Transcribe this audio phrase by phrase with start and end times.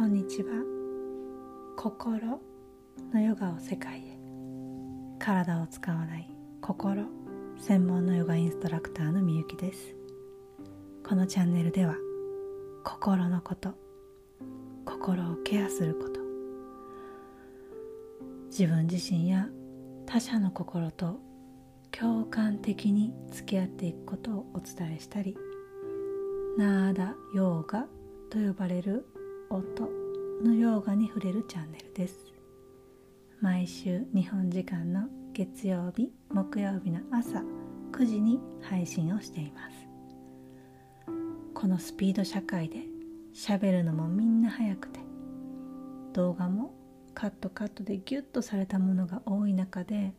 [0.00, 0.54] こんにちは
[1.76, 2.40] 心
[3.12, 4.18] のヨガを世界へ。
[5.18, 6.26] 体を使わない
[6.62, 7.04] 心
[7.58, 9.94] 専門のヨガインストラクターのみゆきです。
[11.06, 11.96] このチャンネルでは
[12.82, 13.74] 心のこと
[14.86, 16.18] 心をケアすること
[18.46, 19.48] 自分自身や
[20.06, 21.20] 他者の心と
[21.90, 25.36] 共感的に付き合っていくことをお伝えしたり
[26.56, 27.86] ナーダヨーガ
[28.30, 29.04] と呼ばれる
[29.52, 29.90] 音
[30.44, 32.14] のヨーガに触れるチャンネルです。
[33.40, 37.42] 毎週日本時間の月曜日木曜日の朝
[37.90, 39.88] 9時に配信をしています。
[41.52, 42.84] このスピード社会で
[43.34, 45.00] 喋るのもみんな早くて
[46.12, 46.72] 動画も
[47.12, 50.12] カットカットでギュッとされたものが多い中で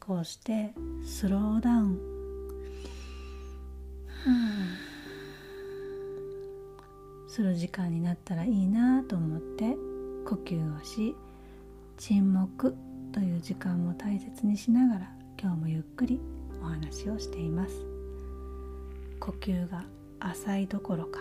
[0.00, 0.74] こうして
[1.06, 1.98] スローダウン。
[7.38, 9.76] する時間になったらいいなと思って
[10.26, 11.14] 呼吸をし
[11.96, 12.74] 沈黙
[13.12, 16.20] という時間も大切にしながら今日もゆっくり
[16.60, 17.74] お話をしています。
[19.20, 19.84] 呼吸が
[20.18, 21.20] 浅いどころか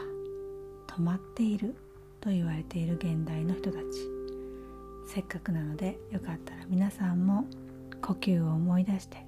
[0.88, 1.76] 止まっている
[2.20, 3.84] と言われている現代の人たち。
[5.06, 7.46] せっかくなのでよかったら皆さんも
[8.02, 9.27] 呼吸を思い出して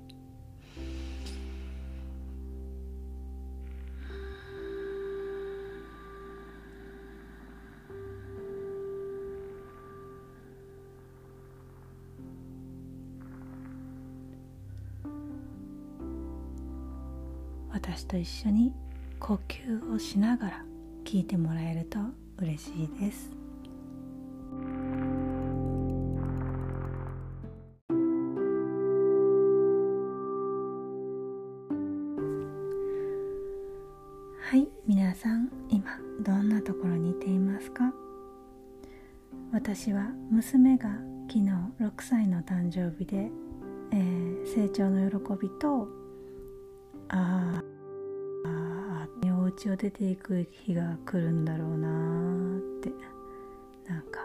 [17.92, 18.72] 私と一緒に
[19.20, 20.66] 呼吸をしながら
[21.04, 21.98] 聞いてもらえると
[22.38, 23.32] 嬉しいです。
[34.40, 35.84] はい皆さん今
[36.22, 37.92] どんなところにいていますか？
[39.52, 40.90] 私は娘が
[41.28, 41.50] 昨日
[41.82, 43.32] 6歳の誕生日で、
[43.92, 45.88] えー、成長の喜びと
[47.10, 47.69] ああ
[49.60, 52.94] 家を出ていく日が来るんだろうなって。
[53.90, 54.20] なんか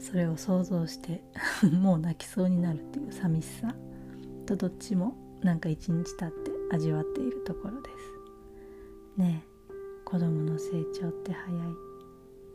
[0.00, 1.22] それを想像して
[1.76, 3.74] もう泣きそうになるっていう寂しさ。
[4.46, 9.20] とどっちもなんか一日経って味わっているところです。
[9.20, 9.48] ねえ
[10.04, 11.62] 子供の成長って早い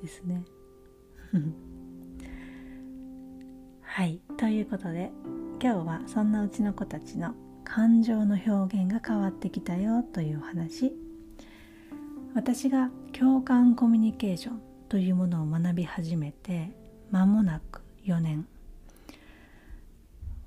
[0.01, 0.43] ですね。
[3.81, 5.11] はいということで
[5.61, 11.02] 今日はそんなうちの子たちの感情の表現が変わってきたよというお話。
[12.35, 16.71] 私が共感コミュニケーションというものを学び始めて
[17.11, 18.47] 間もなく4年。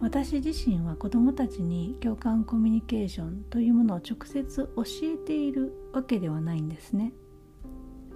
[0.01, 7.13] 私自身は子どもたちに共感コミュニケーションというものを直接教えているわけではないんですね。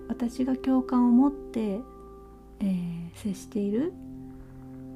[0.08, 1.80] 私が共感を持って、
[2.58, 3.92] えー、接している。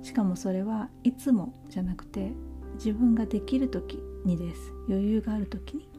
[0.03, 2.33] しかもそれはいつもじゃなくて
[2.75, 4.73] 自分ができる時にです。
[4.89, 5.94] 余裕がある時に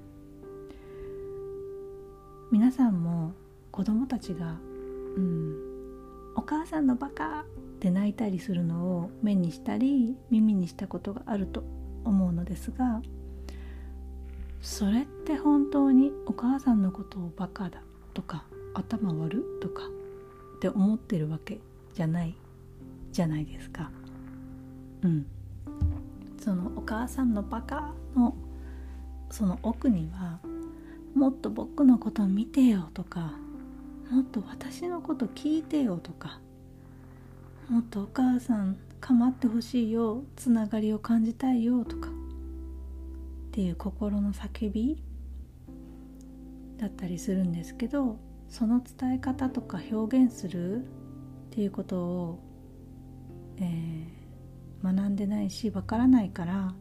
[2.55, 3.33] 皆さんも
[3.69, 4.55] 子供たちが
[5.17, 5.55] 「うん
[6.35, 7.45] お母さんのバカ!」っ
[7.81, 11.65] て泣いたりするのを目にしたり耳にしたことがあると
[12.05, 13.01] 思うのですが
[14.61, 17.81] それって本当にお母さんのことをバカだ
[18.13, 19.83] とか頭悪とか
[20.55, 21.59] って思ってるわけ
[21.93, 22.37] じゃない
[23.11, 23.91] じゃないですか。
[25.03, 25.25] うん
[26.37, 28.33] そのお母さんのバカの
[29.29, 30.39] その奥には
[31.15, 33.33] もっと僕のこと見てよとか
[34.11, 36.41] もっと私のこと聞いてよとか
[37.69, 42.11] もっとお母さん構ってほしいよつながりを感じたいよとかっ
[43.51, 45.01] ていう心の叫び
[46.77, 48.17] だったりするんですけど
[48.49, 50.85] その伝え方とか表現するっ
[51.51, 52.39] ていうことを、
[53.57, 56.73] えー、学んでないしわからないから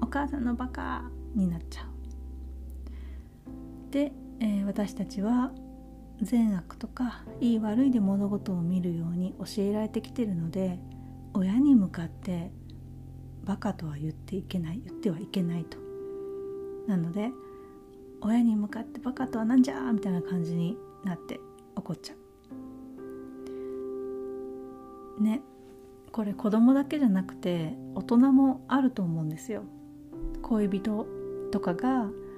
[0.00, 1.04] お母さんのバカ
[1.36, 1.89] になっちゃう。
[3.90, 5.50] で、えー、私たちは
[6.22, 10.78] 善悪とかいい悪いで物事を見るように教えられてきてるので
[11.34, 12.50] 親に向かって
[13.44, 15.78] バカとは言っていけない言ってはいけないと。
[16.86, 17.30] なので
[18.20, 21.40] 親に向かってバカとはなんじゃみたいな感じになって
[21.74, 22.14] 怒っちゃ
[25.18, 25.22] う。
[25.22, 25.42] ね
[26.12, 29.62] これ子供だけじゃなくて大人もあると思うんですよ。
[30.42, 31.06] 恋人
[31.50, 32.10] とかが「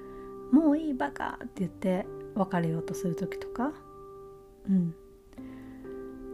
[0.53, 2.05] もういいバカ!」って言って
[2.35, 3.73] 別れようとする時とか
[4.69, 4.95] うん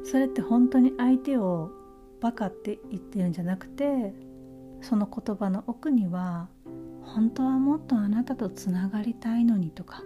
[0.04, 1.71] それって本当に相手を
[2.19, 4.13] バカって言ってるんじゃなくて
[4.81, 6.50] その言葉の奥には
[7.01, 10.04] 本当はもっとあなたとつながりたいのにとか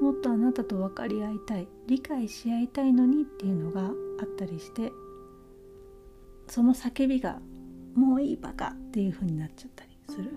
[0.00, 3.90] もっとあなたと分かり合いたい理解し合いたいのにっていうのがあ
[4.24, 4.92] ったりして
[6.46, 7.40] その叫びが
[7.94, 10.30] 「もういいバカ!」っていう風になっちゃったりする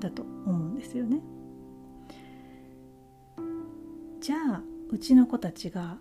[0.00, 1.22] だと思うんですよね。
[4.26, 5.98] じゃあうちの子たちが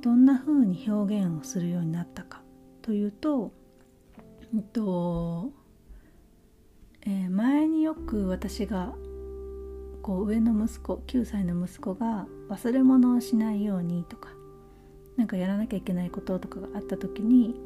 [0.00, 2.40] どんな風に表現をするようになったか
[2.80, 3.52] というと、
[4.56, 5.52] えっと
[7.02, 8.94] えー、前によく私が
[10.00, 14.30] こう上の息子9歳の息子が忘れ物をしないようにとか
[15.18, 17.60] 何かやらなきゃいけないこととかがあった時に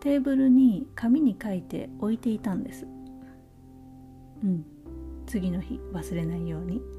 [0.00, 2.86] テーブルに紙に書いて置いていたんです。
[4.44, 4.66] うん。
[5.26, 6.97] 次の日忘れないように。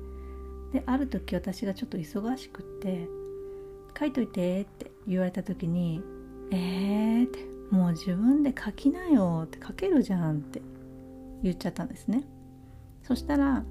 [0.72, 3.08] である時私がちょっと忙しくって
[3.98, 6.04] 「書いといて」って言われた時に
[6.52, 7.40] 「えー」って
[7.72, 10.62] 「もう自分で書きなよ」って書けるじゃんって
[11.42, 12.28] 言っちゃったんですね。
[13.04, 13.64] そしたら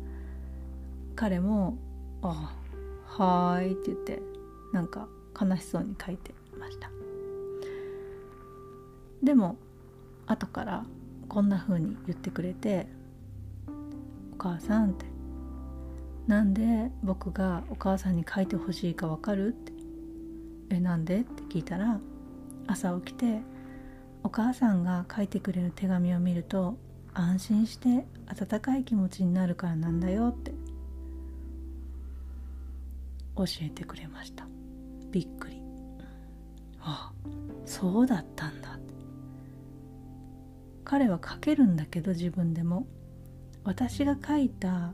[1.15, 1.79] 彼も
[2.23, 2.57] 「あ
[3.07, 4.23] はーい」って言って
[4.73, 5.09] なんか
[5.41, 6.91] 悲しそうに書いてました。
[9.23, 9.57] でも
[10.27, 10.87] 後から
[11.29, 12.87] こんな風に言ってくれて
[14.35, 15.07] 「お母さん」って
[16.29, 19.73] 「なんで僕がお母さんに書いてほしいかわかる?」って
[20.71, 21.99] 「えなんで?」って聞いたら
[22.67, 23.41] 朝起きて
[24.23, 26.77] お母さんが書いてくれる手紙を見ると
[27.15, 30.53] 安心して温かい気持ちになるからなんだよって
[33.37, 34.47] 教えてくれました
[35.11, 35.63] びっくり
[36.81, 37.13] あ
[37.65, 38.79] そうだったんだ
[40.85, 42.87] 彼は書けるんだけど自分でも
[43.65, 44.93] 私が書いた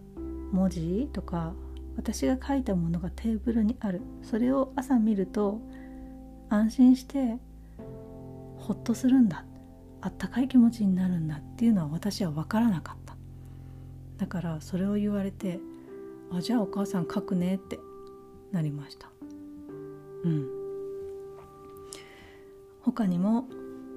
[0.53, 1.55] 文字とか
[1.97, 4.01] 私が書いたものがテーブルにある。
[4.23, 5.61] それを朝見ると
[6.49, 7.39] 安心して
[8.59, 9.45] ほっとするんだ。
[10.01, 13.17] あったかい気持ちになるんだっていうのは私は分からなかった。
[14.19, 15.61] だからそれを言われて
[16.31, 17.79] あじゃあお母さん書くねって
[18.53, 19.09] なりました。
[20.25, 20.49] うん。
[22.83, 23.47] 他にも、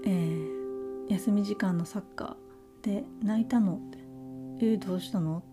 [0.06, 3.98] えー、休み時間のサッカーで泣いたのって
[4.66, 5.44] 「えー、どうしたの?」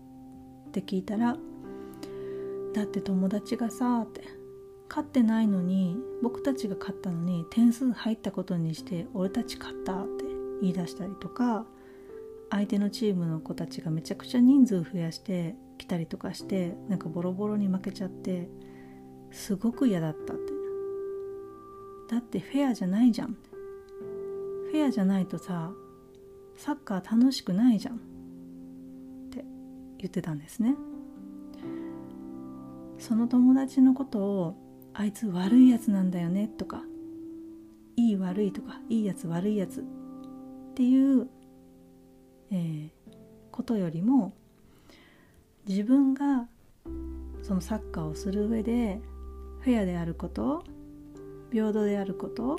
[0.79, 1.37] って聞いたら
[2.73, 4.23] 「だって友達がさ」って
[4.89, 10.25] 「勝ってないのに僕たちが勝ったのに点数入ったことにして俺たち勝った」って
[10.61, 11.65] 言い出したりとか
[12.49, 18.49] 相手のチームの子たちがめちゃくちゃ人数増やして来たりとかしてなんかボロボロに負けちゃって
[19.31, 20.53] すごく嫌だったって
[22.09, 23.37] だってフェアじゃないじゃん
[24.71, 25.71] フェアじゃないとさ
[26.55, 28.14] サッカー楽しくないじゃん
[30.05, 30.75] 言ってたんですね。
[32.97, 34.55] その友達のことを
[34.93, 36.81] あいつ悪いやつなんだよねとか
[37.97, 39.83] いい悪いとかいいやつ悪いやつっ
[40.73, 41.27] ていう、
[42.51, 42.89] えー、
[43.51, 44.33] ことよりも
[45.67, 46.47] 自分が
[47.43, 49.01] そのサッカーをする上で
[49.59, 50.63] フェアであること
[51.51, 52.57] 平等であること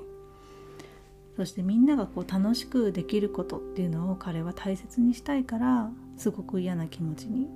[1.37, 7.49] そしてみんながこう楽しくできることっていうのを彼は大切にしたいからすごく嫌な気持ちに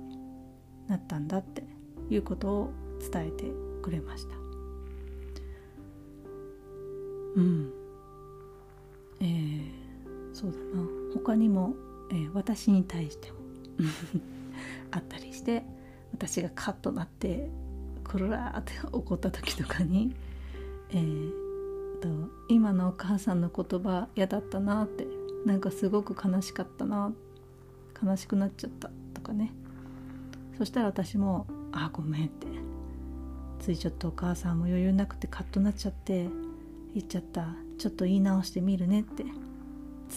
[0.87, 1.63] なったんだって
[2.09, 2.73] いうことを
[3.11, 3.45] 伝えて
[3.81, 4.35] くれました。
[7.35, 7.71] うん。
[9.19, 9.69] えー、
[10.33, 10.85] そうだな。
[11.13, 11.75] 他にも、
[12.11, 13.37] えー、私に対しても
[14.91, 15.63] あったりして
[16.13, 17.49] 私がカッとなって
[18.03, 20.15] コロラーって 怒った時とかに、
[20.89, 22.09] えーと、
[22.49, 25.07] 今のお母さんの言葉嫌だったなって
[25.45, 27.13] なんかすごく悲しかったな
[28.03, 29.51] 悲しくなっちゃったとかね。
[30.57, 32.47] そしたら私も「あごめん」って。
[33.59, 36.27] ついちょっとお母さんも余裕なくてカッとなっちゃって
[36.95, 37.55] 言っちゃった。
[37.77, 39.23] ちょっと言い直してみるねって。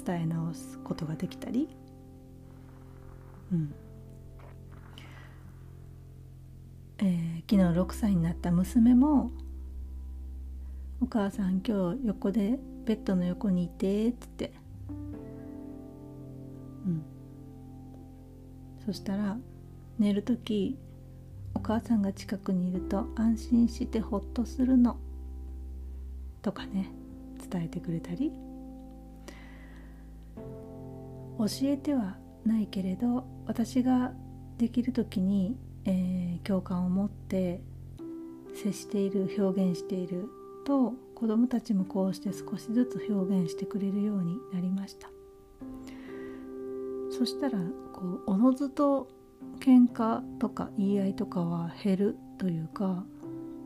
[0.05, 1.69] 伝え直すことができたり。
[3.53, 3.75] うん。
[6.99, 9.31] えー、昨日6歳になった娘も
[11.03, 14.53] 「お母さん今日横でベッドの横にいて」っつって。
[16.87, 17.13] うん。
[18.85, 19.37] そしたら
[19.99, 20.79] 寝る時
[21.55, 24.97] お母さんが近くにいると安心してほっとするの。
[26.43, 26.91] とかね
[27.50, 28.33] 伝えてくれたり。
[31.37, 34.12] 教えてはないけれど私が
[34.57, 37.61] できる時にえー、共感を持って
[38.55, 40.29] 接している表現している
[40.67, 45.13] と子どもたちもこうして少しずつ表現してくれるようになりました。
[47.16, 47.59] そしたら
[47.92, 49.09] こうおのずと
[49.61, 53.04] 喧嘩とか言い合いとかは減るというか、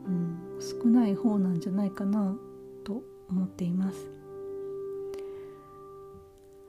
[0.07, 2.37] うん、少ない方なんじゃないかな
[2.85, 4.11] と思っています。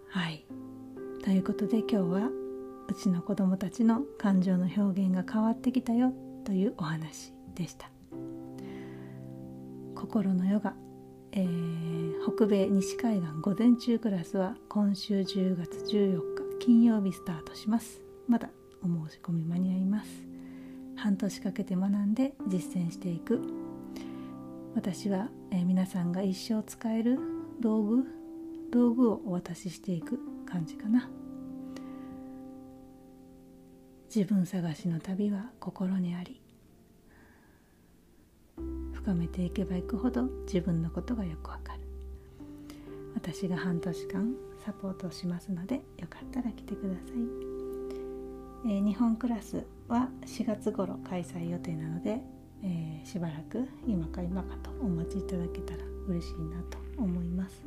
[0.07, 0.45] はい。
[1.21, 2.29] ということで今日は
[2.87, 6.13] うちの子供たちの感情の表現が変わってきたよ
[6.45, 7.91] というお話でした。
[9.95, 10.75] 心のヨガ、
[11.33, 16.38] えー、北米西海岸午前中クラスは今週10月14日。
[16.59, 18.01] 金曜日スタートします。
[18.27, 18.49] まだ
[18.83, 20.09] お申し込み間に合います。
[20.97, 23.41] 半年かけて学んで実践していく。
[24.75, 27.17] 私は、えー、皆さんが一生使える
[27.61, 28.03] 道具
[28.71, 31.09] 道具をお渡ししていく感じかな。
[34.13, 36.41] 自分探しの旅は心にあり
[38.93, 41.79] 深めていけばいくほど自分のことがよくわかる。
[43.15, 44.35] 私が半年間
[44.69, 46.99] サポートしますのでよかったら来てくださ
[48.67, 52.21] い、えー、日本クラスは4月頃開催予定なので、
[52.63, 57.63] えー、しばらく今か今かとお待ちいただけたら嬉しいなと思います。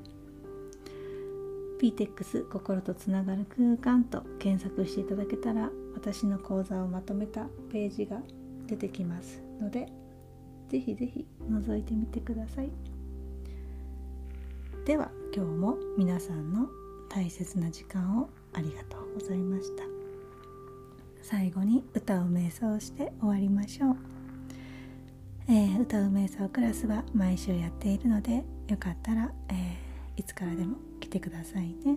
[1.81, 8.19] PTEX 心とつながる空間と検索していただけたら私の講座をまとめたページが
[8.69, 9.89] 出てきますので
[10.69, 12.71] ぜひぜひ覗いてみてください。
[14.85, 16.69] では今日も皆さんの
[17.15, 19.83] 大切な時間をありがとうございました。
[21.21, 23.97] 最後に歌う瞑想して終わりましょう、
[25.49, 31.97] えー、歌う瞑想クラスは毎週やっているのでよかったら、えー、いつからでも来てくださいね。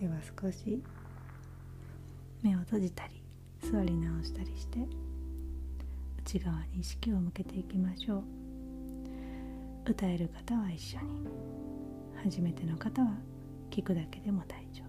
[0.00, 0.82] では少し
[2.42, 3.22] 目を閉じたり
[3.60, 4.78] 座り直したりして
[6.20, 8.47] 内側に意識を向けていきましょう。
[9.88, 11.26] 歌える方は一緒に。
[12.22, 13.08] 初めての方は
[13.70, 14.87] 聞くだけでも大丈夫。